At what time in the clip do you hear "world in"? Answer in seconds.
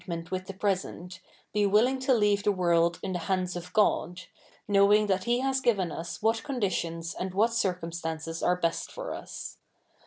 2.51-3.13